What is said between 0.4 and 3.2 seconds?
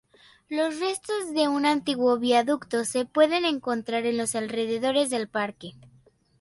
Los restos de un antiguo viaducto se